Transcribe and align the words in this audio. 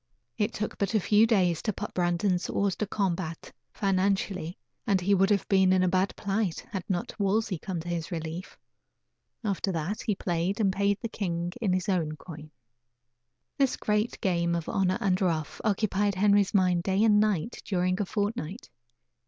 It 0.35 0.51
took 0.51 0.79
but 0.79 0.95
a 0.95 0.99
few 0.99 1.27
days 1.27 1.61
to 1.61 1.71
put 1.71 1.93
Brandon 1.93 2.39
hors 2.49 2.75
de 2.75 2.87
combat, 2.87 3.51
financially, 3.71 4.57
and 4.87 4.99
he 4.99 5.13
would 5.13 5.29
have 5.29 5.47
been 5.47 5.71
in 5.71 5.83
a 5.83 5.87
bad 5.87 6.15
plight 6.15 6.65
had 6.71 6.83
not 6.89 7.19
Wolsey 7.19 7.59
come 7.59 7.79
to 7.81 7.87
his 7.87 8.11
relief. 8.11 8.57
After 9.43 9.71
that, 9.71 10.01
he 10.01 10.15
played 10.15 10.59
and 10.59 10.73
paid 10.73 10.97
the 11.01 11.07
king 11.07 11.53
in 11.61 11.71
his 11.73 11.87
own 11.87 12.13
coin. 12.17 12.49
This 13.59 13.77
great 13.77 14.19
game 14.21 14.55
of 14.55 14.67
"honor 14.67 14.97
and 14.99 15.21
ruff" 15.21 15.61
occupied 15.63 16.15
Henry's 16.15 16.51
mind 16.55 16.81
day 16.81 17.03
and 17.03 17.19
night 17.19 17.61
during 17.63 18.01
a 18.01 18.05
fortnight. 18.07 18.71